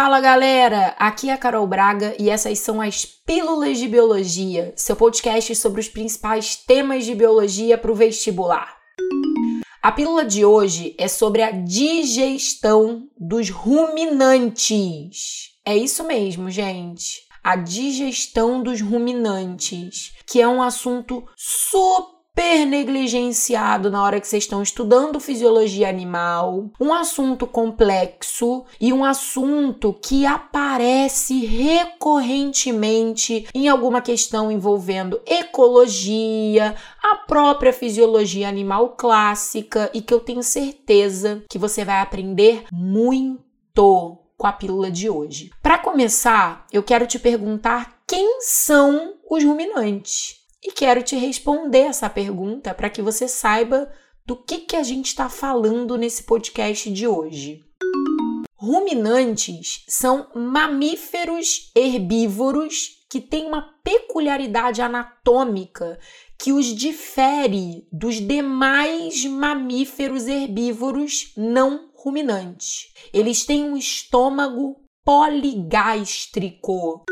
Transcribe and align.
Fala 0.00 0.20
galera, 0.20 0.94
aqui 0.96 1.28
é 1.28 1.32
a 1.32 1.36
Carol 1.36 1.66
Braga 1.66 2.14
e 2.20 2.30
essas 2.30 2.60
são 2.60 2.80
as 2.80 3.04
Pílulas 3.04 3.78
de 3.78 3.88
Biologia, 3.88 4.72
seu 4.76 4.94
podcast 4.94 5.56
sobre 5.56 5.80
os 5.80 5.88
principais 5.88 6.54
temas 6.54 7.04
de 7.04 7.16
biologia 7.16 7.76
para 7.76 7.90
o 7.90 7.96
vestibular. 7.96 8.76
A 9.82 9.90
pílula 9.90 10.24
de 10.24 10.44
hoje 10.44 10.94
é 10.96 11.08
sobre 11.08 11.42
a 11.42 11.50
digestão 11.50 13.08
dos 13.18 13.50
ruminantes. 13.50 14.68
É 15.64 15.76
isso 15.76 16.04
mesmo, 16.04 16.48
gente. 16.48 17.22
A 17.42 17.56
digestão 17.56 18.62
dos 18.62 18.80
ruminantes, 18.80 20.12
que 20.28 20.40
é 20.40 20.46
um 20.46 20.62
assunto 20.62 21.26
super 21.36 22.17
super 22.38 22.64
negligenciado 22.64 23.90
na 23.90 24.00
hora 24.00 24.20
que 24.20 24.28
vocês 24.28 24.44
estão 24.44 24.62
estudando 24.62 25.18
fisiologia 25.18 25.88
animal, 25.88 26.70
um 26.78 26.94
assunto 26.94 27.48
complexo 27.48 28.64
e 28.80 28.92
um 28.92 29.04
assunto 29.04 29.92
que 29.92 30.24
aparece 30.24 31.44
recorrentemente 31.44 33.48
em 33.52 33.68
alguma 33.68 34.00
questão 34.00 34.52
envolvendo 34.52 35.20
ecologia, 35.26 36.76
a 37.02 37.16
própria 37.26 37.72
fisiologia 37.72 38.48
animal 38.48 38.90
clássica 38.90 39.90
e 39.92 40.00
que 40.00 40.14
eu 40.14 40.20
tenho 40.20 40.44
certeza 40.44 41.42
que 41.50 41.58
você 41.58 41.84
vai 41.84 42.00
aprender 42.00 42.66
muito 42.72 44.16
com 44.36 44.46
a 44.46 44.52
pílula 44.52 44.92
de 44.92 45.10
hoje. 45.10 45.50
Para 45.60 45.78
começar, 45.78 46.66
eu 46.72 46.84
quero 46.84 47.04
te 47.04 47.18
perguntar 47.18 47.98
quem 48.06 48.40
são 48.42 49.14
os 49.28 49.42
ruminantes. 49.42 50.38
E 50.68 50.72
quero 50.72 51.02
te 51.02 51.16
responder 51.16 51.86
essa 51.86 52.10
pergunta 52.10 52.74
para 52.74 52.90
que 52.90 53.00
você 53.00 53.26
saiba 53.26 53.90
do 54.26 54.36
que, 54.36 54.58
que 54.58 54.76
a 54.76 54.82
gente 54.82 55.06
está 55.06 55.30
falando 55.30 55.96
nesse 55.96 56.24
podcast 56.24 56.92
de 56.92 57.06
hoje. 57.06 57.64
Ruminantes 58.54 59.82
são 59.88 60.28
mamíferos 60.34 61.72
herbívoros 61.74 62.98
que 63.08 63.18
têm 63.18 63.46
uma 63.46 63.62
peculiaridade 63.82 64.82
anatômica 64.82 65.98
que 66.38 66.52
os 66.52 66.66
difere 66.66 67.88
dos 67.90 68.16
demais 68.16 69.24
mamíferos 69.24 70.26
herbívoros 70.26 71.32
não 71.34 71.88
ruminantes. 71.94 72.92
Eles 73.10 73.46
têm 73.46 73.64
um 73.64 73.74
estômago 73.74 74.76
poligástrico 75.02 77.06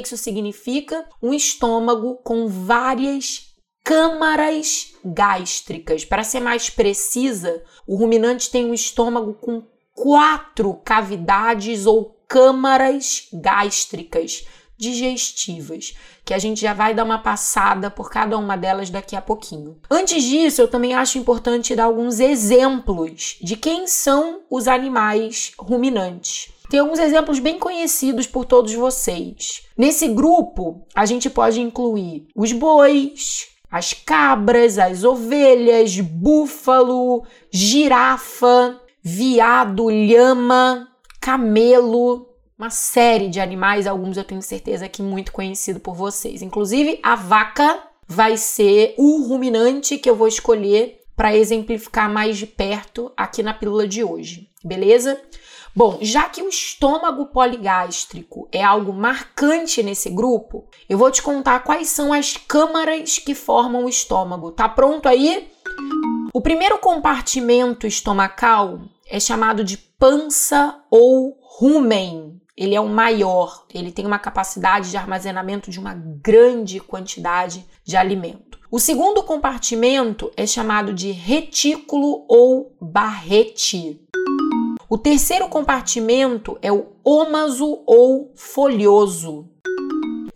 que 0.00 0.06
isso 0.06 0.16
significa? 0.16 1.04
Um 1.22 1.34
estômago 1.34 2.16
com 2.22 2.48
várias 2.48 3.52
câmaras 3.84 4.94
gástricas. 5.04 6.04
Para 6.04 6.24
ser 6.24 6.40
mais 6.40 6.70
precisa, 6.70 7.62
o 7.86 7.96
ruminante 7.96 8.50
tem 8.50 8.64
um 8.64 8.74
estômago 8.74 9.34
com 9.34 9.62
quatro 9.92 10.74
cavidades 10.84 11.84
ou 11.84 12.16
câmaras 12.26 13.28
gástricas 13.32 14.46
digestivas, 14.78 15.94
que 16.24 16.34
a 16.34 16.38
gente 16.38 16.60
já 16.60 16.72
vai 16.72 16.94
dar 16.94 17.04
uma 17.04 17.18
passada 17.18 17.90
por 17.90 18.10
cada 18.10 18.36
uma 18.36 18.56
delas 18.56 18.90
daqui 18.90 19.14
a 19.14 19.20
pouquinho. 19.20 19.78
Antes 19.90 20.24
disso, 20.24 20.60
eu 20.60 20.68
também 20.68 20.94
acho 20.94 21.18
importante 21.18 21.76
dar 21.76 21.84
alguns 21.84 22.18
exemplos 22.18 23.36
de 23.40 23.56
quem 23.56 23.86
são 23.86 24.40
os 24.50 24.66
animais 24.66 25.52
ruminantes. 25.58 26.51
Tem 26.72 26.80
alguns 26.80 27.00
exemplos 27.00 27.38
bem 27.38 27.58
conhecidos 27.58 28.26
por 28.26 28.46
todos 28.46 28.72
vocês. 28.72 29.66
Nesse 29.76 30.08
grupo, 30.08 30.86
a 30.94 31.04
gente 31.04 31.28
pode 31.28 31.60
incluir 31.60 32.28
os 32.34 32.50
bois, 32.50 33.48
as 33.70 33.92
cabras, 33.92 34.78
as 34.78 35.04
ovelhas, 35.04 36.00
búfalo, 36.00 37.26
girafa, 37.50 38.80
viado, 39.02 39.90
lhama, 39.90 40.88
camelo, 41.20 42.30
uma 42.58 42.70
série 42.70 43.28
de 43.28 43.38
animais, 43.38 43.86
alguns 43.86 44.16
eu 44.16 44.24
tenho 44.24 44.40
certeza 44.40 44.88
que 44.88 45.02
muito 45.02 45.30
conhecido 45.30 45.78
por 45.78 45.94
vocês. 45.94 46.40
Inclusive, 46.40 46.98
a 47.02 47.14
vaca 47.14 47.80
vai 48.08 48.38
ser 48.38 48.94
o 48.96 49.22
ruminante 49.26 49.98
que 49.98 50.08
eu 50.08 50.16
vou 50.16 50.26
escolher 50.26 51.02
para 51.14 51.36
exemplificar 51.36 52.10
mais 52.10 52.38
de 52.38 52.46
perto 52.46 53.12
aqui 53.14 53.42
na 53.42 53.52
pílula 53.52 53.86
de 53.86 54.02
hoje, 54.02 54.48
beleza? 54.64 55.20
Bom, 55.74 55.98
já 56.02 56.28
que 56.28 56.42
o 56.42 56.50
estômago 56.50 57.26
poligástrico 57.26 58.46
é 58.52 58.62
algo 58.62 58.92
marcante 58.92 59.82
nesse 59.82 60.10
grupo, 60.10 60.66
eu 60.86 60.98
vou 60.98 61.10
te 61.10 61.22
contar 61.22 61.60
quais 61.60 61.88
são 61.88 62.12
as 62.12 62.36
câmaras 62.36 63.18
que 63.18 63.34
formam 63.34 63.86
o 63.86 63.88
estômago. 63.88 64.52
Tá 64.52 64.68
pronto 64.68 65.08
aí? 65.08 65.50
O 66.34 66.42
primeiro 66.42 66.78
compartimento 66.78 67.86
estomacal 67.86 68.80
é 69.08 69.18
chamado 69.18 69.64
de 69.64 69.78
pança 69.78 70.78
ou 70.90 71.38
rumen. 71.40 72.38
Ele 72.54 72.74
é 72.74 72.80
o 72.80 72.88
maior, 72.88 73.64
ele 73.72 73.90
tem 73.90 74.04
uma 74.04 74.18
capacidade 74.18 74.90
de 74.90 74.96
armazenamento 74.98 75.70
de 75.70 75.80
uma 75.80 75.94
grande 75.94 76.80
quantidade 76.80 77.66
de 77.82 77.96
alimento. 77.96 78.60
O 78.70 78.78
segundo 78.78 79.22
compartimento 79.22 80.30
é 80.36 80.46
chamado 80.46 80.92
de 80.92 81.12
retículo 81.12 82.26
ou 82.28 82.76
barrete. 82.78 83.98
O 84.92 84.98
terceiro 84.98 85.48
compartimento 85.48 86.58
é 86.60 86.70
o 86.70 86.88
ômaso 87.02 87.82
ou 87.86 88.30
folhoso. 88.36 89.48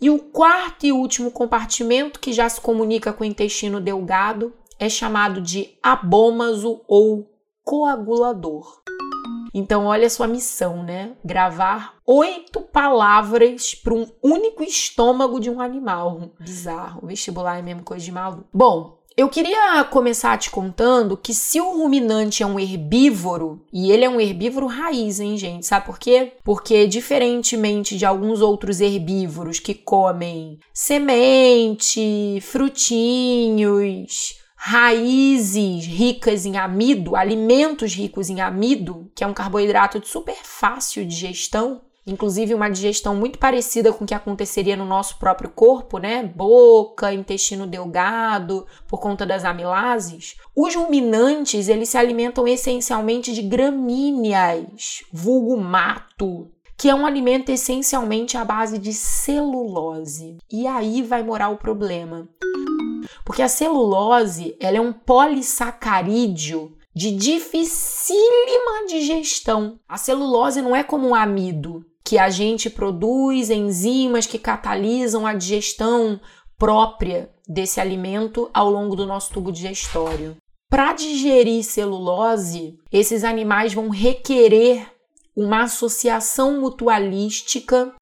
E 0.01 0.09
o 0.09 0.17
quarto 0.17 0.83
e 0.83 0.91
último 0.91 1.29
compartimento, 1.29 2.19
que 2.19 2.33
já 2.33 2.49
se 2.49 2.59
comunica 2.59 3.13
com 3.13 3.23
o 3.23 3.27
intestino 3.27 3.79
delgado, 3.79 4.51
é 4.79 4.89
chamado 4.89 5.41
de 5.41 5.77
abômaso 5.83 6.81
ou 6.87 7.29
coagulador. 7.63 8.81
Então, 9.53 9.85
olha 9.85 10.07
a 10.07 10.09
sua 10.09 10.25
missão, 10.25 10.81
né? 10.81 11.15
Gravar 11.23 11.93
oito 12.03 12.59
palavras 12.59 13.75
para 13.75 13.93
um 13.93 14.07
único 14.23 14.63
estômago 14.63 15.39
de 15.39 15.51
um 15.51 15.61
animal. 15.61 16.31
Bizarro. 16.39 17.01
O 17.03 17.05
vestibular 17.05 17.59
é 17.59 17.61
mesmo 17.61 17.83
coisa 17.83 18.03
de 18.03 18.11
maluco. 18.11 18.47
Bom, 18.51 18.97
eu 19.17 19.27
queria 19.29 19.83
começar 19.85 20.37
te 20.37 20.51
contando 20.51 21.17
que 21.17 21.33
se 21.33 21.59
o 21.59 21.71
ruminante 21.71 22.43
é 22.43 22.45
um 22.45 22.59
herbívoro, 22.59 23.65
e 23.73 23.91
ele 23.91 24.05
é 24.05 24.09
um 24.09 24.21
herbívoro 24.21 24.67
raiz, 24.67 25.19
hein, 25.19 25.35
gente? 25.35 25.65
Sabe 25.65 25.87
por 25.87 25.97
quê? 25.97 26.33
Porque, 26.43 26.85
diferentemente 26.85 27.97
de 27.97 28.05
alguns 28.05 28.41
outros 28.41 28.79
herbívoros 28.79 29.59
que 29.59 29.73
comem 29.73 30.59
semente, 30.71 32.39
frutinhos, 32.43 34.35
raízes 34.55 35.87
ricas 35.87 36.45
em 36.45 36.55
amido, 36.55 37.15
alimentos 37.15 37.95
ricos 37.95 38.29
em 38.29 38.39
amido, 38.39 39.09
que 39.15 39.23
é 39.23 39.27
um 39.27 39.33
carboidrato 39.33 39.99
de 39.99 40.07
super 40.07 40.37
fácil 40.43 41.03
digestão, 41.03 41.81
inclusive 42.07 42.53
uma 42.53 42.69
digestão 42.69 43.13
muito 43.13 43.37
parecida 43.37 43.91
com 43.91 44.05
o 44.05 44.07
que 44.07 44.13
aconteceria 44.13 44.77
no 44.77 44.85
nosso 44.85 45.19
próprio 45.19 45.49
corpo, 45.49 45.97
né? 45.97 46.23
Boca, 46.23 47.13
intestino 47.13 47.67
delgado, 47.67 48.65
por 48.87 48.99
conta 48.99 49.25
das 49.25 49.43
amilases. 49.43 50.37
Os 50.55 50.73
ruminantes, 50.73 51.67
eles 51.67 51.89
se 51.89 51.97
alimentam 51.97 52.47
essencialmente 52.47 53.33
de 53.33 53.41
gramíneas, 53.41 55.03
vulgo 55.11 55.57
mato, 55.57 56.49
que 56.77 56.89
é 56.89 56.95
um 56.95 57.05
alimento 57.05 57.49
essencialmente 57.49 58.37
à 58.37 58.45
base 58.45 58.77
de 58.77 58.93
celulose. 58.93 60.37
E 60.49 60.65
aí 60.65 61.01
vai 61.01 61.21
morar 61.23 61.49
o 61.49 61.57
problema. 61.57 62.29
Porque 63.25 63.41
a 63.41 63.49
celulose, 63.49 64.55
ela 64.59 64.77
é 64.77 64.81
um 64.81 64.93
polissacarídeo 64.93 66.77
de 66.97 67.11
dificílima 67.11 68.87
digestão. 68.87 69.79
A 69.87 69.97
celulose 69.97 70.63
não 70.63 70.75
é 70.75 70.83
como 70.83 71.09
o 71.09 71.15
amido, 71.15 71.85
que 72.07 72.17
a 72.17 72.29
gente 72.29 72.69
produz 72.69 73.49
enzimas 73.49 74.25
que 74.25 74.39
catalisam 74.39 75.27
a 75.27 75.33
digestão 75.33 76.17
própria 76.57 77.29
desse 77.45 77.81
alimento 77.81 78.49
ao 78.53 78.69
longo 78.69 78.95
do 78.95 79.05
nosso 79.05 79.33
tubo 79.33 79.51
digestório. 79.51 80.37
Para 80.69 80.93
digerir 80.93 81.65
celulose, 81.65 82.79
esses 82.93 83.25
animais 83.25 83.73
vão 83.73 83.89
requerer 83.89 84.87
uma 85.35 85.63
associação 85.63 86.61
mutualística 86.61 87.93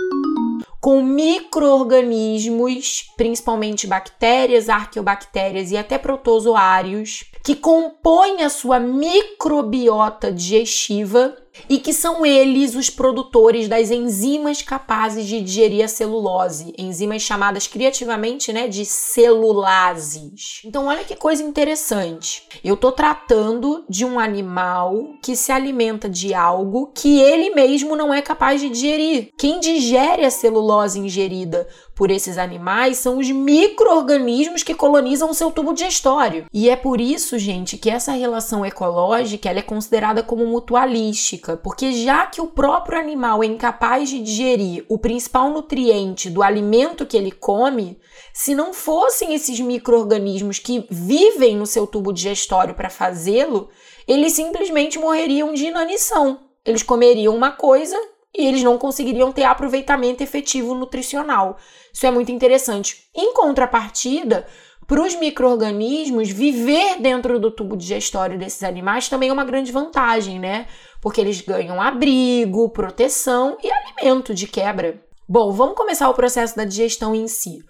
com 0.80 1.02
microorganismos, 1.02 3.07
principalmente 3.18 3.88
bactérias, 3.88 4.69
arqueobactérias 4.69 5.72
e 5.72 5.78
até 5.78 5.98
protozoários, 5.98 7.25
que 7.44 7.56
compõem 7.56 8.44
a 8.44 8.50
sua 8.50 8.80
microbiota 8.80 10.31
digestiva 10.31 11.36
e 11.69 11.80
que 11.80 11.94
são 11.94 12.25
eles 12.25 12.75
os 12.75 12.90
produtores 12.90 13.68
das 13.68 13.92
enzimas 13.92 14.62
capazes 14.62 15.25
de 15.25 15.42
digerir 15.42 15.84
a 15.84 15.88
celulose, 15.88 16.74
enzimas 16.78 17.22
chamadas 17.22 17.68
criativamente, 17.68 18.52
né, 18.52 18.68
de 18.68 18.86
celulases. 18.86 20.62
Então, 20.66 20.88
olha 20.88 21.04
que 21.04 21.16
coisa 21.16 21.44
interessante. 21.44 22.44
Eu 22.63 22.78
tô 22.78 22.92
tratando 22.92 23.84
de 23.90 24.06
um 24.06 24.19
animal 24.19 25.16
que 25.22 25.36
se 25.36 25.52
alimenta 25.52 26.10
de 26.10 26.34
algo 26.34 26.92
que 26.94 27.19
ele 27.19 27.52
mesmo 27.52 27.96
não 27.96 28.13
é 28.13 28.22
capaz 28.22 28.62
de 28.62 28.69
digerir. 28.69 29.30
Quem 29.38 29.60
digere 29.60 30.25
a 30.25 30.31
celulose 30.31 31.00
ingerida 31.00 31.68
por 31.95 32.12
esses 32.12 32.38
animais 32.38 32.97
são 32.97 33.18
os 33.18 33.31
micro-organismos 33.31 34.62
que 34.62 34.75
colonizam 34.75 35.30
o 35.30 35.33
seu 35.33 35.50
tubo 35.50 35.74
digestório. 35.74 36.45
E 36.53 36.69
é 36.69 36.75
por 36.75 37.00
isso, 37.00 37.39
gente, 37.39 37.77
que 37.77 37.89
essa 37.89 38.12
relação 38.12 38.65
ecológica 38.65 39.50
ela 39.50 39.59
é 39.59 39.63
considerada 39.63 40.21
como 40.21 40.45
mutualística, 40.45 41.56
porque 41.56 41.94
já 41.94 42.25
que 42.27 42.42
o 42.42 42.47
próprio 42.47 43.00
animal 43.00 43.42
é 43.42 43.47
incapaz 43.47 44.09
de 44.09 44.21
digerir 44.21 44.86
o 44.89 44.97
principal 44.97 45.50
nutriente 45.50 46.30
do 46.30 46.44
alimento 46.44 47.06
que 47.06 47.15
ele 47.15 47.31
come, 47.31 47.97
se 48.33 48.53
não 48.53 48.74
fossem 48.74 49.33
esses 49.33 49.57
micro-organismos 49.62 50.59
que 50.59 50.86
vivem 50.89 51.56
no 51.56 51.65
seu 51.65 51.88
tubo 51.88 52.12
digestório 52.12 52.75
para 52.75 52.89
fazê-lo, 52.89 53.69
eles 54.06 54.33
simplesmente 54.33 55.00
morreriam 55.00 55.53
de 55.53 55.65
inanição. 55.65 56.42
Eles 56.65 56.83
comeriam 56.83 57.36
uma 57.36 57.51
coisa 57.51 57.97
e 58.38 58.46
eles 58.48 58.64
não 58.64 58.78
conseguiriam 58.78 59.32
ter 59.32 59.44
aproveitamento 59.44 60.22
efetivo 60.22 60.76
nutricional. 60.76 61.58
Isso 61.94 62.06
é 62.06 62.12
muito 62.12 62.32
interessante. 62.32 63.08
Em 63.16 63.34
contrapartida, 63.34 64.46
para 64.88 65.02
os 65.02 65.16
micro-organismos, 65.16 66.30
viver 66.30 67.02
dentro 67.02 67.40
do 67.40 67.50
tubo 67.50 67.76
digestório 67.76 68.38
desses 68.38 68.64
animais 68.64 69.10
também 69.10 69.30
é 69.30 69.34
uma 69.34 69.46
grande 69.46 69.72
vantagem, 69.72 70.40
né? 70.40 70.68
Porque 71.02 71.20
eles 71.20 71.42
ganham 71.42 71.82
abrigo, 71.82 72.70
proteção 72.70 73.58
e 73.64 73.72
alimento 73.72 74.34
de 74.34 74.48
quebra. 74.48 75.02
Bom, 75.28 75.52
vamos 75.52 75.76
começar 75.76 76.08
o 76.08 76.14
processo 76.14 76.56
da 76.56 76.66
digestão 76.66 77.16
em 77.16 77.28
si. 77.28 77.64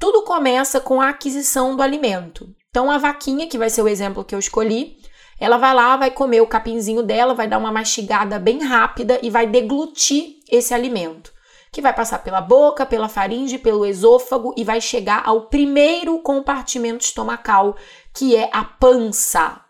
Tudo 0.00 0.24
começa 0.24 0.80
com 0.80 1.00
a 1.00 1.10
aquisição 1.10 1.76
do 1.76 1.82
alimento. 1.82 2.48
Então, 2.70 2.90
a 2.90 2.98
vaquinha, 2.98 3.46
que 3.46 3.58
vai 3.58 3.70
ser 3.70 3.82
o 3.82 3.88
exemplo 3.88 4.24
que 4.24 4.34
eu 4.34 4.38
escolhi, 4.38 4.96
ela 5.40 5.56
vai 5.56 5.74
lá, 5.74 5.96
vai 5.96 6.10
comer 6.10 6.42
o 6.42 6.46
capinzinho 6.46 7.02
dela, 7.02 7.34
vai 7.34 7.48
dar 7.48 7.56
uma 7.56 7.72
mastigada 7.72 8.38
bem 8.38 8.62
rápida 8.62 9.18
e 9.22 9.30
vai 9.30 9.46
deglutir 9.46 10.36
esse 10.50 10.74
alimento, 10.74 11.32
que 11.72 11.80
vai 11.80 11.94
passar 11.94 12.18
pela 12.18 12.42
boca, 12.42 12.84
pela 12.84 13.08
faringe, 13.08 13.56
pelo 13.56 13.86
esôfago 13.86 14.52
e 14.54 14.62
vai 14.62 14.82
chegar 14.82 15.22
ao 15.24 15.46
primeiro 15.46 16.18
compartimento 16.18 17.04
estomacal, 17.04 17.74
que 18.12 18.36
é 18.36 18.50
a 18.52 18.62
pança. 18.62 19.64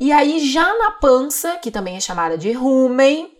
E 0.00 0.10
aí, 0.10 0.40
já 0.40 0.76
na 0.76 0.90
pança, 0.90 1.56
que 1.58 1.70
também 1.70 1.96
é 1.96 2.00
chamada 2.00 2.36
de 2.36 2.50
rumen, 2.50 3.30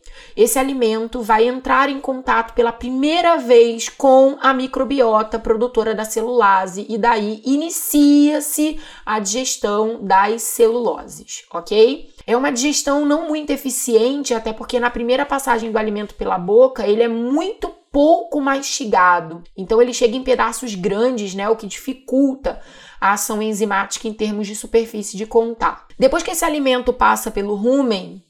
esse 0.43 0.59
alimento 0.59 1.21
vai 1.21 1.47
entrar 1.47 1.91
em 1.91 2.01
contato 2.01 2.55
pela 2.55 2.73
primeira 2.73 3.37
vez 3.37 3.91
com 3.91 4.39
a 4.41 4.55
microbiota 4.55 5.39
produtora 5.39 5.95
da 5.95 6.07
celulase 6.07 6.87
e 6.89 6.97
daí 6.97 7.43
inicia-se 7.45 8.81
a 9.05 9.19
digestão 9.19 9.99
das 10.03 10.43
celuloses, 10.43 11.45
ok? 11.53 12.09
É 12.27 12.35
uma 12.35 12.51
digestão 12.51 13.05
não 13.05 13.29
muito 13.29 13.51
eficiente, 13.51 14.33
até 14.33 14.51
porque 14.51 14.81
na 14.81 14.89
primeira 14.89 15.27
passagem 15.27 15.71
do 15.71 15.79
alimento 15.79 16.15
pela 16.15 16.39
boca 16.39 16.87
ele 16.87 17.03
é 17.03 17.09
muito 17.09 17.69
pouco 17.93 18.41
mastigado. 18.41 19.43
Então 19.55 19.83
ele 19.83 19.93
chega 19.93 20.17
em 20.17 20.23
pedaços 20.23 20.75
grandes, 20.75 21.35
né, 21.35 21.51
o 21.51 21.57
que 21.57 21.67
dificulta 21.67 22.63
a 22.99 23.13
ação 23.13 23.43
enzimática 23.43 24.09
em 24.09 24.15
termos 24.15 24.47
de 24.47 24.57
superfície 24.57 25.19
de 25.19 25.27
contato. 25.27 25.95
Depois 25.99 26.23
que 26.23 26.31
esse 26.31 26.47
alimento 26.47 26.95
passa 26.95 27.31
pelo 27.31 27.55
rumen, 27.55 28.25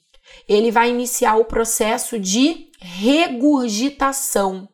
ele 0.49 0.71
vai 0.71 0.91
iniciar 0.91 1.37
o 1.37 1.45
processo 1.45 2.19
de 2.19 2.69
regurgitação, 2.79 4.69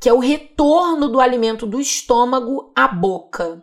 que 0.00 0.08
é 0.08 0.12
o 0.12 0.18
retorno 0.18 1.08
do 1.08 1.20
alimento 1.20 1.66
do 1.66 1.80
estômago 1.80 2.72
à 2.74 2.86
boca. 2.86 3.62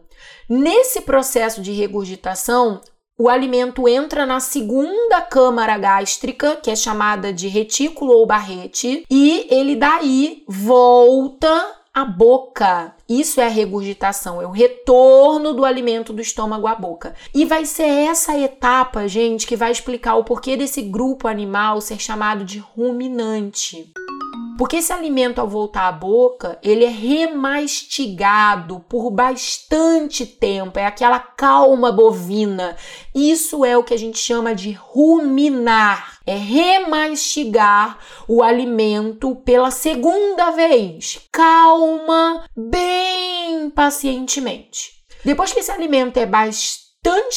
Nesse 0.49 1.01
processo 1.01 1.61
de 1.61 1.71
regurgitação, 1.71 2.81
o 3.17 3.29
alimento 3.29 3.87
entra 3.87 4.25
na 4.25 4.39
segunda 4.39 5.21
câmara 5.21 5.77
gástrica, 5.77 6.55
que 6.55 6.71
é 6.71 6.75
chamada 6.75 7.31
de 7.31 7.47
retículo 7.47 8.11
ou 8.11 8.25
barrete, 8.25 9.05
e 9.09 9.47
ele 9.49 9.75
daí 9.75 10.43
volta 10.47 11.82
a 11.93 12.03
boca. 12.03 12.95
Isso 13.07 13.39
é 13.39 13.45
a 13.45 13.49
regurgitação, 13.49 14.41
é 14.41 14.47
o 14.47 14.51
retorno 14.51 15.53
do 15.53 15.63
alimento 15.63 16.11
do 16.11 16.21
estômago 16.21 16.65
à 16.65 16.73
boca. 16.73 17.13
E 17.33 17.45
vai 17.45 17.65
ser 17.65 17.83
essa 17.83 18.37
etapa, 18.37 19.07
gente, 19.07 19.45
que 19.45 19.55
vai 19.55 19.71
explicar 19.71 20.15
o 20.15 20.23
porquê 20.23 20.57
desse 20.57 20.81
grupo 20.81 21.27
animal 21.27 21.79
ser 21.79 21.99
chamado 21.99 22.43
de 22.43 22.57
ruminante. 22.57 23.93
Porque 24.57 24.77
esse 24.77 24.93
alimento, 24.93 25.39
ao 25.39 25.47
voltar 25.47 25.87
à 25.87 25.91
boca, 25.91 26.59
ele 26.61 26.85
é 26.85 26.89
remastigado 26.89 28.79
por 28.87 29.09
bastante 29.09 30.25
tempo, 30.25 30.77
é 30.77 30.85
aquela 30.85 31.19
calma 31.19 31.91
bovina. 31.91 32.75
Isso 33.15 33.65
é 33.65 33.77
o 33.77 33.83
que 33.83 33.93
a 33.93 33.97
gente 33.97 34.17
chama 34.17 34.53
de 34.53 34.71
ruminar. 34.71 36.19
É 36.25 36.35
remastigar 36.35 37.97
o 38.27 38.41
alimento 38.41 39.35
pela 39.37 39.71
segunda 39.71 40.51
vez. 40.51 41.19
Calma, 41.31 42.45
bem 42.55 43.69
pacientemente. 43.69 45.03
Depois 45.25 45.51
que 45.51 45.59
esse 45.59 45.71
alimento 45.71 46.17
é 46.17 46.25
bastante 46.25 46.82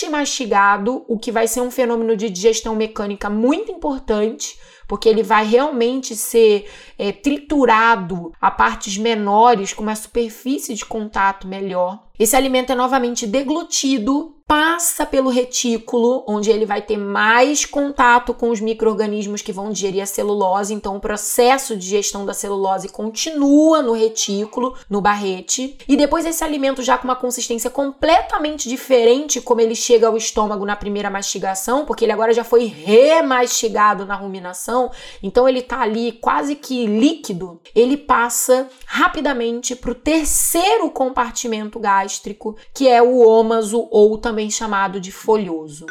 mastigado, 0.09 1.05
o 1.09 1.19
que 1.19 1.33
vai 1.33 1.49
ser 1.49 1.61
um 1.61 1.71
fenômeno 1.71 2.17
de 2.17 2.31
digestão 2.31 2.75
mecânica 2.75 3.29
muito 3.29 3.73
importante, 3.73 4.59
porque 4.87 5.09
ele 5.09 5.23
vai 5.23 5.45
realmente 5.45 6.15
ser 6.15 6.71
é, 6.97 7.11
triturado 7.11 8.33
a 8.41 8.51
partes 8.51 8.97
menores 8.97 9.73
com 9.73 9.83
uma 9.83 9.97
superfície 9.97 10.75
de 10.75 10.85
contato 10.85 11.49
melhor. 11.49 12.05
Esse 12.19 12.37
alimento 12.37 12.71
é 12.71 12.75
novamente 12.75 13.27
deglutido 13.27 14.36
passa 14.47 15.05
pelo 15.05 15.29
retículo, 15.29 16.25
onde 16.27 16.51
ele 16.51 16.65
vai 16.65 16.81
ter 16.81 16.97
mais 16.97 17.67
contato 17.67 18.33
com 18.33 18.51
os 18.51 18.61
micro-organismos 18.61 19.43
que 19.43 19.53
vão 19.53 19.73
digerir 19.73 20.03
a 20.03 20.07
celulose. 20.07 20.73
Então, 20.73 20.97
o 20.97 21.01
processo 21.01 21.75
de 21.75 21.81
digestão 21.81 22.25
da 22.25 22.33
celulose 22.33 22.89
continua 22.89 23.83
no 23.83 23.93
retículo, 23.93 24.77
no 24.89 25.01
barrete. 25.01 25.77
E 25.89 25.97
depois, 25.97 26.25
esse 26.25 26.45
alimento, 26.45 26.81
já 26.81 26.97
com 26.97 27.09
uma 27.09 27.17
consistência 27.17 27.69
completamente 27.69 28.69
diferente, 28.69 29.41
como 29.41 29.61
ele 29.61 29.75
chega 29.75 30.07
ao 30.07 30.17
estômago 30.17 30.65
na 30.65 30.77
primeira 30.77 31.11
mastigação, 31.11 31.85
porque 31.85 32.05
ele 32.05 32.13
agora 32.13 32.33
já 32.33 32.45
foi 32.45 32.67
remastigado 32.67 34.07
na 34.07 34.15
ruminação, 34.15 34.93
então 35.23 35.49
ele 35.49 35.61
tá 35.61 35.81
ali 35.81 36.13
quase 36.13 36.55
que 36.55 36.87
líquido, 36.87 37.61
ele 37.75 37.97
passa 37.97 38.69
rapidamente 38.85 39.75
para 39.75 39.91
o 39.91 39.95
terceiro 39.95 40.89
compartimento 40.91 41.81
gástrico, 41.81 42.57
que 42.73 42.89
é 42.89 43.03
o 43.03 43.19
ômaso 43.19 43.89
ou 43.91 44.17
também 44.17 44.36
também 44.37 44.51
chamado 44.51 45.01
de 45.01 45.11
folhoso. 45.11 45.87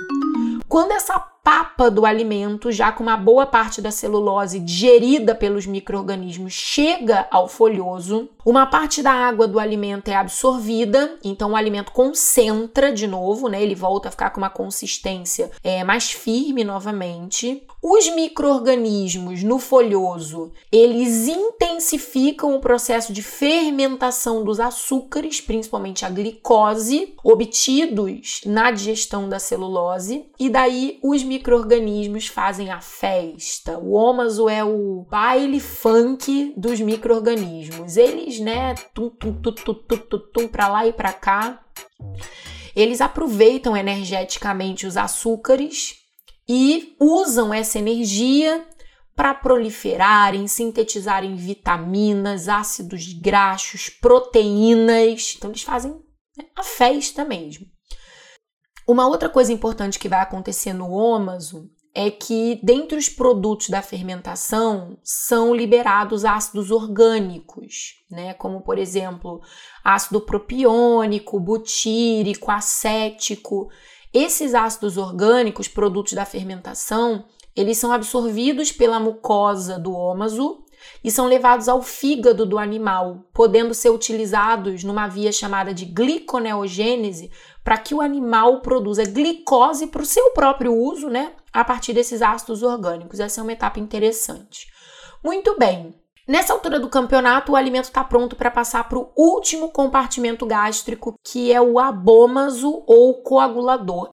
Quando 0.67 0.91
essa 0.91 1.17
papa 1.45 1.89
do 1.89 2.05
alimento, 2.05 2.71
já 2.71 2.91
com 2.91 3.03
uma 3.03 3.15
boa 3.15 3.45
parte 3.45 3.79
da 3.79 3.91
celulose 3.91 4.59
digerida 4.59 5.35
pelos 5.35 5.65
micro-organismos, 5.65 6.53
chega 6.53 7.27
ao 7.29 7.47
folhoso. 7.47 8.29
Uma 8.43 8.65
parte 8.65 9.03
da 9.03 9.11
água 9.11 9.47
do 9.47 9.59
alimento 9.59 10.09
é 10.09 10.15
absorvida, 10.15 11.17
então 11.23 11.51
o 11.51 11.55
alimento 11.55 11.91
concentra 11.91 12.91
de 12.91 13.07
novo, 13.07 13.47
né? 13.47 13.61
Ele 13.61 13.75
volta 13.75 14.07
a 14.07 14.11
ficar 14.11 14.31
com 14.31 14.39
uma 14.39 14.49
consistência 14.49 15.51
é, 15.63 15.83
mais 15.83 16.11
firme 16.11 16.63
novamente. 16.63 17.65
Os 17.87 18.07
micro-organismos 18.15 19.43
no 19.43 19.59
folhoso, 19.59 20.51
eles 20.71 21.27
intensificam 21.27 22.55
o 22.55 22.59
processo 22.59 23.13
de 23.13 23.21
fermentação 23.21 24.43
dos 24.43 24.59
açúcares, 24.59 25.39
principalmente 25.39 26.03
a 26.03 26.09
glicose, 26.09 27.13
obtidos 27.23 28.41
na 28.43 28.71
digestão 28.71 29.29
da 29.29 29.37
celulose, 29.37 30.25
e 30.39 30.49
daí 30.49 30.97
os 31.03 31.21
micro-organismos 31.21 32.25
fazem 32.25 32.71
a 32.71 32.81
festa. 32.81 33.77
O 33.77 33.91
ômaso 33.91 34.49
é 34.49 34.63
o 34.63 35.05
baile 35.07 35.59
funk 35.59 36.55
dos 36.57 36.81
micro-organismos. 36.81 37.97
Eles, 37.97 38.39
né, 38.39 38.73
tum, 38.95 39.11
tum, 39.11 39.31
tum, 39.31 39.51
tum, 39.51 39.73
tum, 39.75 39.97
tum, 39.97 40.19
tum, 40.33 40.47
pra 40.47 40.67
lá 40.67 40.87
e 40.87 40.91
pra 40.91 41.13
cá. 41.13 41.63
Eles 42.75 42.99
aproveitam 42.99 43.77
energeticamente 43.77 44.87
os 44.87 44.97
açúcares 44.97 46.03
e 46.47 46.95
usam 46.99 47.53
essa 47.53 47.79
energia 47.79 48.65
para 49.15 49.33
proliferarem, 49.33 50.47
sintetizarem 50.47 51.35
vitaminas, 51.35 52.49
ácidos 52.49 53.13
graxos, 53.13 53.89
proteínas. 53.89 55.35
Então, 55.37 55.49
eles 55.49 55.63
fazem 55.63 55.93
né, 56.37 56.45
a 56.55 56.63
festa 56.63 57.23
mesmo. 57.23 57.65
Uma 58.87 59.07
outra 59.07 59.29
coisa 59.29 59.51
importante 59.51 59.97
que 59.97 60.09
vai 60.09 60.19
acontecer 60.19 60.73
no 60.73 60.91
ômaso 60.91 61.71
é 61.95 62.11
que, 62.11 62.59
dentre 62.61 62.97
os 62.97 63.07
produtos 63.07 63.69
da 63.69 63.81
fermentação, 63.81 64.99
são 65.01 65.55
liberados 65.55 66.25
ácidos 66.25 66.69
orgânicos, 66.69 67.93
né? 68.11 68.33
Como, 68.33 68.61
por 68.61 68.77
exemplo, 68.77 69.39
ácido 69.81 70.19
propiônico, 70.19 71.39
butírico, 71.39 72.51
acético. 72.51 73.69
Esses 74.17 74.55
ácidos 74.55 74.95
orgânicos, 74.95 75.67
produtos 75.67 76.13
da 76.13 76.23
fermentação, 76.23 77.25
eles 77.53 77.77
são 77.77 77.91
absorvidos 77.91 78.71
pela 78.71 78.97
mucosa 78.97 79.77
do 79.77 79.91
ômaso 79.91 80.63
e 81.03 81.11
são 81.11 81.27
levados 81.27 81.67
ao 81.67 81.81
fígado 81.81 82.45
do 82.45 82.57
animal, 82.57 83.25
podendo 83.33 83.73
ser 83.73 83.89
utilizados 83.89 84.85
numa 84.85 85.05
via 85.09 85.33
chamada 85.33 85.73
de 85.73 85.83
gliconeogênese 85.83 87.29
para 87.61 87.77
que 87.77 87.93
o 87.93 87.99
animal 87.99 88.61
produza 88.61 89.03
glicose 89.03 89.87
para 89.87 90.03
o 90.03 90.05
seu 90.05 90.31
próprio 90.31 90.73
uso, 90.73 91.09
né? 91.09 91.33
A 91.51 91.65
partir 91.65 91.91
desses 91.91 92.21
ácidos 92.21 92.63
orgânicos. 92.63 93.19
Essa 93.19 93.41
é 93.41 93.43
uma 93.43 93.51
etapa 93.51 93.81
interessante. 93.81 94.71
Muito 95.21 95.57
bem. 95.59 95.93
Nessa 96.27 96.53
altura 96.53 96.79
do 96.79 96.89
campeonato, 96.89 97.51
o 97.51 97.55
alimento 97.55 97.85
está 97.85 98.03
pronto 98.03 98.35
para 98.35 98.49
passar 98.49 98.89
para 98.89 98.97
o 98.97 99.11
último 99.15 99.69
compartimento 99.69 100.43
gástrico, 100.43 101.13
que 101.23 101.51
é 101.51 101.61
o 101.61 101.77
abômaso 101.77 102.83
ou 102.87 103.21
coagulador 103.21 104.09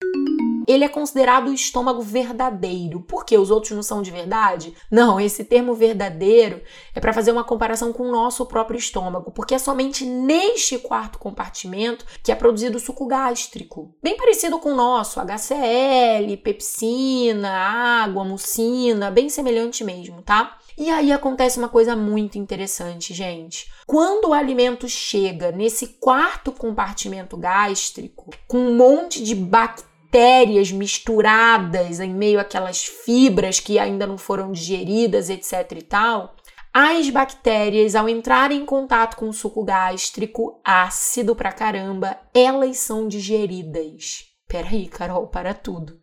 ele 0.67 0.85
é 0.85 0.89
considerado 0.89 1.49
o 1.49 1.55
estômago 1.55 2.01
verdadeiro. 2.01 3.01
Por 3.01 3.25
que 3.25 3.37
os 3.37 3.51
outros 3.51 3.73
não 3.73 3.83
são 3.83 4.03
de 4.03 4.11
verdade? 4.11 4.75
Não, 4.91 5.21
esse 5.21 5.45
termo 5.45 5.75
verdadeiro 5.75 6.63
é 6.95 7.01
para 7.01 7.13
fazer 7.13 7.33
uma 7.33 7.45
comparação 7.45 7.93
com 7.93 8.05
o 8.05 8.13
nosso 8.13 8.47
próprio 8.47 8.79
estômago, 8.79 9.31
porque 9.31 9.55
é 9.55 9.59
somente 9.59 10.05
neste 10.05 10.79
quarto 10.79 11.19
compartimento 11.19 12.05
que 12.23 12.33
é 12.33 12.35
produzido 12.35 12.77
o 12.77 12.81
suco 12.81 13.07
gástrico. 13.07 13.95
Bem 14.03 14.17
parecido 14.17 14.59
com 14.59 14.73
o 14.73 14.77
nosso, 14.77 15.21
HCl, 15.21 16.37
pepsina, 16.43 17.51
água, 17.51 18.25
mucina, 18.25 19.11
bem 19.11 19.29
semelhante 19.29 19.85
mesmo, 19.85 20.23
tá? 20.23 20.59
E 20.83 20.91
aí 20.91 21.13
acontece 21.13 21.61
uma 21.61 21.69
coisa 21.69 21.95
muito 21.95 22.37
interessante, 22.37 23.15
gente. 23.15 23.71
Quando 23.87 24.31
o 24.31 24.33
alimento 24.35 24.89
chega 24.89 25.53
nesse 25.53 25.87
quarto 26.01 26.51
compartimento 26.51 27.37
gástrico, 27.37 28.31
com 28.49 28.59
um 28.59 28.75
monte 28.75 29.23
de 29.23 29.33
bactérias, 29.33 30.73
misturadas 30.73 32.01
em 32.01 32.13
meio 32.13 32.41
àquelas 32.41 32.85
fibras 32.85 33.61
que 33.61 33.79
ainda 33.79 34.09
não 34.09 34.19
foram 34.19 34.51
digeridas, 34.51 35.31
etc 35.31 35.71
e 35.71 35.83
tal, 35.83 36.35
as 36.75 37.09
bactérias, 37.11 37.95
ao 37.95 38.09
entrarem 38.09 38.63
em 38.63 38.67
contato 38.67 39.17
com 39.17 39.29
o 39.29 39.33
suco 39.33 39.63
gástrico, 39.63 40.61
ácido 40.65 41.37
pra 41.37 41.53
caramba, 41.53 42.19
elas 42.35 42.79
são 42.79 43.07
digeridas. 43.07 44.25
Peraí, 44.49 44.89
Carol, 44.89 45.29
para 45.29 45.55
tudo. 45.55 46.01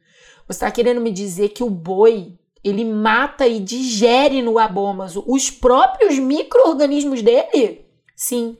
Você 0.48 0.56
está 0.56 0.72
querendo 0.72 1.02
me 1.02 1.12
dizer 1.12 1.50
que 1.50 1.66
o 1.66 1.70
boi 1.70 2.40
ele 2.64 2.84
mata 2.84 3.48
e 3.48 3.60
digere 3.60 4.42
no 4.42 4.60
abômaso 4.60 5.24
os 5.28 5.50
próprios 5.50 6.18
micro-organismos 6.18 7.22
dele? 7.22 7.86
Sim. 8.16 8.58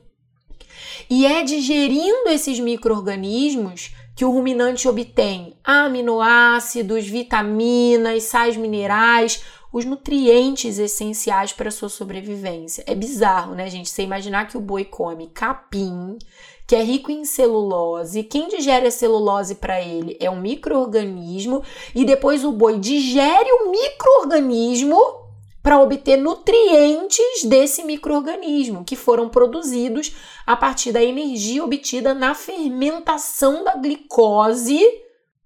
E 1.08 1.26
é 1.26 1.42
digerindo 1.42 2.28
esses 2.28 2.58
micro-organismos 2.58 3.92
que 4.20 4.24
o 4.26 4.30
ruminante 4.30 4.86
obtém 4.86 5.54
aminoácidos, 5.64 7.08
vitaminas, 7.08 8.24
sais 8.24 8.54
minerais, 8.54 9.42
os 9.72 9.86
nutrientes 9.86 10.78
essenciais 10.78 11.54
para 11.54 11.70
sua 11.70 11.88
sobrevivência. 11.88 12.84
É 12.86 12.94
bizarro, 12.94 13.54
né, 13.54 13.70
gente? 13.70 13.88
Você 13.88 14.02
imaginar 14.02 14.46
que 14.46 14.58
o 14.58 14.60
boi 14.60 14.84
come 14.84 15.28
capim, 15.28 16.18
que 16.66 16.76
é 16.76 16.82
rico 16.82 17.10
em 17.10 17.24
celulose. 17.24 18.22
Quem 18.24 18.48
digere 18.48 18.88
a 18.88 18.90
celulose 18.90 19.54
para 19.54 19.80
ele 19.80 20.18
é 20.20 20.30
um 20.30 20.38
microorganismo 20.38 21.62
e 21.94 22.04
depois 22.04 22.44
o 22.44 22.52
boi 22.52 22.78
digere 22.78 23.50
o 23.52 23.70
microorganismo 23.70 25.19
para 25.62 25.80
obter 25.80 26.16
nutrientes 26.16 27.44
desse 27.44 27.84
microorganismo 27.84 28.84
que 28.84 28.96
foram 28.96 29.28
produzidos 29.28 30.14
a 30.46 30.56
partir 30.56 30.92
da 30.92 31.02
energia 31.02 31.64
obtida 31.64 32.14
na 32.14 32.34
fermentação 32.34 33.62
da 33.62 33.76
glicose 33.76 34.80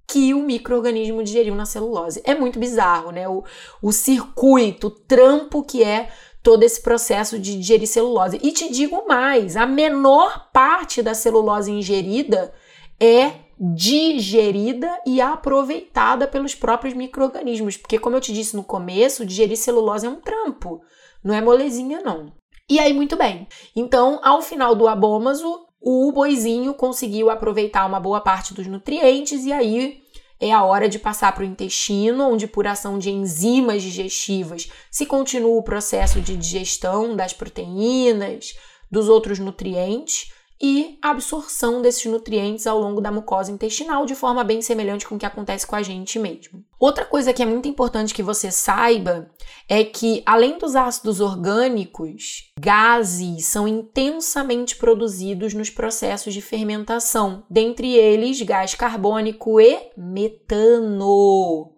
que 0.06 0.35
o 0.35 0.40
microorganismo 0.40 1.23
digeriu 1.23 1.54
na 1.54 1.66
celulose. 1.66 2.21
É 2.25 2.35
muito 2.35 2.59
bizarro, 2.59 3.11
né? 3.11 3.28
O, 3.28 3.42
o 3.83 3.90
circuito, 3.90 4.88
o 4.88 4.90
trampo 4.90 5.62
que 5.62 5.83
é 5.83 6.11
todo 6.42 6.62
esse 6.62 6.80
processo 6.80 7.38
de 7.38 7.56
digerir 7.59 7.88
celulose. 7.88 8.38
E 8.42 8.52
te 8.52 8.71
digo 8.71 9.09
mais, 9.09 9.56
a 9.56 9.66
menor 9.66 10.50
parte 10.52 11.02
da 11.02 11.14
celulose 11.14 11.73
ingerida 11.73 12.52
é 13.00 13.44
digerida 13.59 14.91
e 15.07 15.21
aproveitada 15.21 16.27
pelos 16.27 16.55
próprios 16.55 16.95
micro-organismos. 16.95 17.77
Porque, 17.77 17.99
como 17.99 18.17
eu 18.17 18.21
te 18.21 18.33
disse 18.33 18.57
no 18.57 18.65
começo, 18.65 19.25
digerir 19.25 19.57
celulose 19.57 20.07
é 20.07 20.11
um 20.11 20.21
trampo, 20.21 20.81
não 21.23 21.35
é 21.35 21.41
molezinha, 21.41 22.01
não. 22.01 22.33
E 22.69 22.79
aí, 22.79 22.93
muito 22.93 23.17
bem. 23.17 23.47
Então, 23.77 24.21
ao 24.23 24.41
final 24.41 24.75
do 24.75 24.89
abômaso, 24.89 25.67
o 25.81 26.11
boizinho 26.13 26.73
conseguiu 26.73 27.29
aproveitar 27.29 27.87
uma 27.87 28.01
boa 28.01 28.21
parte 28.21 28.55
dos 28.55 28.67
nutrientes 28.67 29.45
e 29.45 29.53
aí 29.53 30.03
é 30.41 30.51
a 30.51 30.65
hora 30.65 30.89
de 30.89 30.99
passar 30.99 31.33
para 31.35 31.43
o 31.43 31.47
intestino, 31.47 32.31
onde 32.31 32.47
por 32.47 32.67
ação 32.67 32.99
de 32.99 33.11
enzimas 33.11 33.83
digestivas 33.83 34.71
se 34.91 35.07
continua 35.07 35.57
o 35.57 35.63
processo 35.63 36.21
de 36.21 36.37
digestão 36.37 37.15
das 37.15 37.33
proteínas, 37.33 38.55
dos 38.91 39.09
outros 39.09 39.39
nutrientes 39.39 40.33
e 40.61 40.99
absorção 41.03 41.83
desses 41.83 42.05
nutrientes 42.07 42.67
ao 42.67 42.79
longo 42.79 43.01
da 43.01 43.11
mucosa 43.11 43.51
intestinal, 43.51 44.07
de 44.07 44.15
forma 44.15 44.45
bem 44.45 44.63
semelhante 44.63 45.07
com 45.07 45.17
o 45.17 45.19
que 45.19 45.27
acontece 45.27 45.67
com 45.67 45.77
a 45.77 45.83
gente 45.83 46.19
mesmo. 46.19 46.65
Outra 46.79 47.05
coisa 47.05 47.33
que 47.33 47.43
é 47.43 47.47
muito 47.47 47.69
importante 47.69 48.15
que 48.15 48.23
você 48.23 48.51
saiba 48.51 49.31
é 49.69 49.85
que, 49.85 50.23
além 50.25 50.59
dos 50.59 50.77
ácidos 50.77 51.21
orgânicos, 51.21 52.53
gases 52.59 53.47
são 53.47 53.67
intensamente 53.67 54.77
produzidos 54.77 55.55
nos 55.55 55.71
processos 55.71 56.33
de 56.33 56.41
fermentação, 56.41 57.45
dentre 57.49 57.95
eles 57.95 58.41
gás 58.43 58.75
carbônico 58.75 59.61
e 59.61 59.91
metano. 59.97 61.73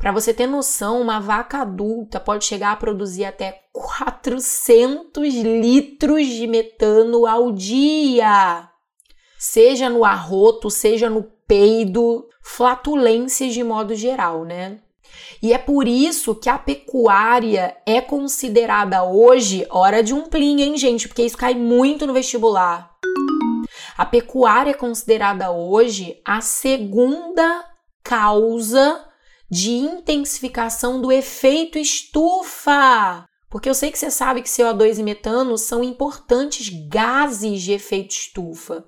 Para 0.00 0.12
você 0.12 0.32
ter 0.32 0.46
noção, 0.46 1.02
uma 1.02 1.20
vaca 1.20 1.58
adulta 1.58 2.18
pode 2.18 2.46
chegar 2.46 2.72
a 2.72 2.76
produzir 2.76 3.26
até 3.26 3.64
400 3.70 5.34
litros 5.34 6.26
de 6.26 6.46
metano 6.46 7.26
ao 7.26 7.52
dia. 7.52 8.66
Seja 9.38 9.90
no 9.90 10.02
arroto, 10.02 10.70
seja 10.70 11.10
no 11.10 11.24
peido, 11.46 12.26
flatulências 12.42 13.52
de 13.52 13.62
modo 13.62 13.94
geral, 13.94 14.46
né? 14.46 14.78
E 15.42 15.52
é 15.52 15.58
por 15.58 15.86
isso 15.86 16.34
que 16.34 16.48
a 16.48 16.56
pecuária 16.56 17.76
é 17.84 18.00
considerada 18.00 19.04
hoje 19.04 19.66
hora 19.68 20.02
de 20.02 20.14
um 20.14 20.22
plim, 20.22 20.62
hein, 20.62 20.78
gente? 20.78 21.08
Porque 21.08 21.22
isso 21.22 21.36
cai 21.36 21.54
muito 21.54 22.06
no 22.06 22.14
vestibular. 22.14 22.90
A 23.98 24.06
pecuária 24.06 24.70
é 24.70 24.74
considerada 24.74 25.50
hoje 25.50 26.22
a 26.24 26.40
segunda 26.40 27.66
causa 28.02 29.09
de 29.50 29.72
intensificação 29.72 31.00
do 31.00 31.10
efeito 31.10 31.78
estufa. 31.78 33.24
Porque 33.50 33.68
eu 33.68 33.74
sei 33.74 33.90
que 33.90 33.98
você 33.98 34.10
sabe 34.10 34.42
que 34.42 34.48
CO2 34.48 34.98
e 34.98 35.02
metano 35.02 35.58
são 35.58 35.82
importantes 35.82 36.68
gases 36.88 37.60
de 37.62 37.72
efeito 37.72 38.12
estufa. 38.12 38.84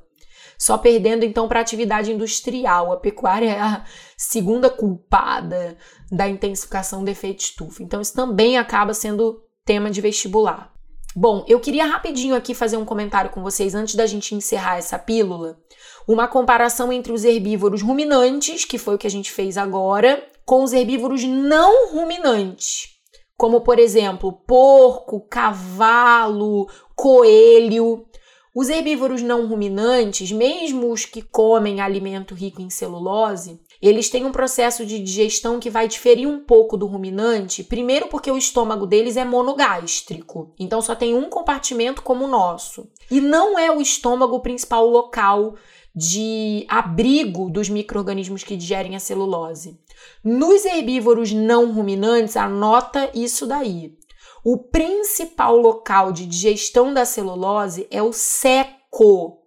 Só 0.57 0.79
perdendo 0.79 1.25
então 1.25 1.49
para 1.49 1.59
a 1.59 1.63
atividade 1.63 2.13
industrial. 2.13 2.93
A 2.93 2.97
pecuária 2.97 3.51
é 3.51 3.61
a 3.61 3.85
segunda 4.17 4.71
culpada 4.71 5.77
da 6.11 6.29
intensificação 6.29 7.03
do 7.03 7.11
efeito 7.11 7.41
estufa. 7.41 7.83
Então 7.83 8.01
isso 8.01 8.15
também 8.15 8.57
acaba 8.57 8.95
sendo 8.95 9.43
tema 9.65 9.91
de 9.91 10.01
vestibular. 10.01 10.73
Bom, 11.15 11.45
eu 11.47 11.61
queria 11.61 11.85
rapidinho 11.85 12.35
aqui 12.35 12.55
fazer 12.55 12.77
um 12.77 12.85
comentário 12.85 13.31
com 13.31 13.43
vocês 13.43 13.75
antes 13.75 13.97
da 13.97 14.07
gente 14.07 14.35
encerrar 14.35 14.79
essa 14.79 14.99
pílula. 14.99 15.59
Uma 16.07 16.27
comparação 16.27 16.93
entre 16.93 17.13
os 17.13 17.25
herbívoros 17.25 17.83
ruminantes, 17.83 18.65
que 18.65 18.79
foi 18.79 18.95
o 18.95 18.99
que 18.99 19.07
a 19.07 19.11
gente 19.11 19.31
fez 19.31 19.59
agora, 19.59 20.25
com 20.45 20.63
os 20.63 20.73
herbívoros 20.73 21.25
não 21.25 21.93
ruminantes, 21.93 22.89
como 23.37 23.61
por 23.61 23.79
exemplo 23.79 24.33
porco, 24.33 25.21
cavalo, 25.29 26.69
coelho. 26.95 28.07
Os 28.55 28.69
herbívoros 28.69 29.23
não 29.23 29.47
ruminantes, 29.47 30.31
mesmo 30.31 30.93
os 30.93 31.07
que 31.07 31.23
comem 31.23 31.81
alimento 31.81 32.35
rico 32.35 32.61
em 32.61 32.69
celulose, 32.69 33.59
eles 33.83 34.09
têm 34.09 34.25
um 34.25 34.31
processo 34.31 34.87
de 34.87 35.01
digestão 35.01 35.59
que 35.59 35.69
vai 35.69 35.89
diferir 35.89 36.29
um 36.29 36.39
pouco 36.39 36.77
do 36.77 36.87
ruminante, 36.87 37.65
primeiro 37.65 38.07
porque 38.07 38.31
o 38.31 38.39
estômago 38.39 38.87
deles 38.87 39.17
é 39.17 39.25
monogástrico, 39.25 40.55
então 40.57 40.81
só 40.81 40.95
tem 40.95 41.15
um 41.15 41.29
compartimento 41.29 42.01
como 42.03 42.27
o 42.27 42.29
nosso. 42.29 42.89
E 43.11 43.21
não 43.21 43.59
é 43.59 43.73
o 43.73 43.81
estômago 43.81 44.37
o 44.37 44.41
principal 44.41 44.87
local 44.87 45.57
de 45.95 46.65
abrigo 46.69 47.51
dos 47.51 47.69
micro-organismos 47.69 48.45
que 48.45 48.57
digerem 48.57 48.95
a 48.95 49.01
celulose. 49.01 49.79
Nos 50.25 50.65
herbívoros 50.65 51.33
não 51.33 51.73
ruminantes, 51.73 52.37
anota 52.37 53.11
isso 53.15 53.47
daí. 53.47 53.97
O 54.45 54.59
principal 54.59 55.57
local 55.57 56.13
de 56.13 56.27
digestão 56.27 56.93
da 56.93 57.05
celulose 57.05 57.87
é 57.91 58.03
o 58.03 58.13
seco, 58.13 59.39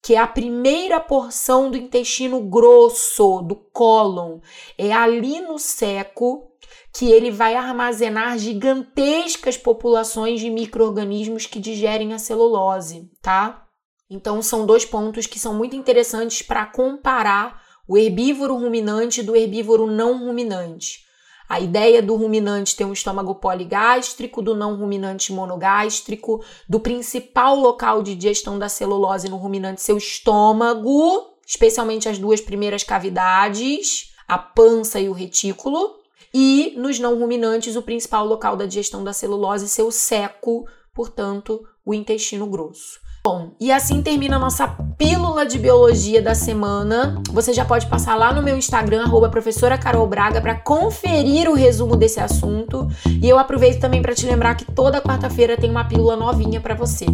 que 0.00 0.14
é 0.14 0.18
a 0.18 0.26
primeira 0.26 1.00
porção 1.00 1.70
do 1.70 1.76
intestino 1.76 2.40
grosso, 2.40 3.42
do 3.42 3.56
cólon. 3.56 4.38
É 4.78 4.92
ali 4.92 5.40
no 5.40 5.58
seco 5.58 6.52
que 6.92 7.10
ele 7.10 7.30
vai 7.32 7.56
armazenar 7.56 8.38
gigantescas 8.38 9.56
populações 9.56 10.38
de 10.38 10.48
micro-organismos 10.48 11.46
que 11.46 11.58
digerem 11.58 12.12
a 12.12 12.18
celulose, 12.18 13.10
tá? 13.20 13.66
Então 14.08 14.40
são 14.40 14.64
dois 14.64 14.84
pontos 14.84 15.26
que 15.26 15.40
são 15.40 15.54
muito 15.54 15.74
interessantes 15.74 16.40
para 16.42 16.66
comparar 16.66 17.63
o 17.86 17.98
herbívoro 17.98 18.56
ruminante 18.56 19.22
do 19.22 19.36
herbívoro 19.36 19.86
não 19.86 20.24
ruminante. 20.24 21.04
A 21.48 21.60
ideia 21.60 22.02
do 22.02 22.16
ruminante 22.16 22.74
ter 22.74 22.84
um 22.84 22.92
estômago 22.92 23.34
poligástrico, 23.34 24.40
do 24.40 24.54
não 24.54 24.76
ruminante 24.76 25.32
monogástrico, 25.32 26.42
do 26.68 26.80
principal 26.80 27.54
local 27.54 28.02
de 28.02 28.14
digestão 28.14 28.58
da 28.58 28.68
celulose 28.68 29.28
no 29.28 29.36
ruminante 29.36 29.82
seu 29.82 29.98
estômago, 29.98 31.34
especialmente 31.46 32.08
as 32.08 32.18
duas 32.18 32.40
primeiras 32.40 32.82
cavidades, 32.82 34.14
a 34.26 34.38
pança 34.38 34.98
e 34.98 35.08
o 35.08 35.12
retículo, 35.12 36.02
E 36.36 36.74
nos 36.76 36.98
não 36.98 37.16
ruminantes, 37.16 37.76
o 37.76 37.82
principal 37.82 38.26
local 38.26 38.56
da 38.56 38.66
digestão 38.66 39.04
da 39.04 39.12
celulose 39.12 39.68
ser 39.68 39.82
o 39.82 39.92
seco, 39.92 40.66
portanto, 40.92 41.64
o 41.86 41.94
intestino 41.94 42.44
grosso. 42.48 42.98
Bom, 43.26 43.52
e 43.58 43.72
assim 43.72 44.02
termina 44.02 44.36
a 44.36 44.38
nossa 44.38 44.68
pílula 44.98 45.46
de 45.46 45.58
biologia 45.58 46.20
da 46.20 46.34
semana. 46.34 47.22
Você 47.32 47.54
já 47.54 47.64
pode 47.64 47.86
passar 47.86 48.14
lá 48.16 48.34
no 48.34 48.42
meu 48.42 48.54
Instagram, 48.54 49.04
arroba 49.04 49.30
professora 49.30 49.78
Carol 49.78 50.06
Braga, 50.06 50.42
para 50.42 50.54
conferir 50.54 51.48
o 51.48 51.54
resumo 51.54 51.96
desse 51.96 52.20
assunto. 52.20 52.86
E 53.06 53.26
eu 53.26 53.38
aproveito 53.38 53.80
também 53.80 54.02
para 54.02 54.14
te 54.14 54.26
lembrar 54.26 54.54
que 54.56 54.70
toda 54.70 55.00
quarta-feira 55.00 55.56
tem 55.56 55.70
uma 55.70 55.86
pílula 55.86 56.16
novinha 56.16 56.60
para 56.60 56.74
você. 56.74 57.06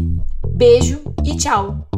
Beijo 0.48 1.00
e 1.24 1.36
tchau! 1.36 1.89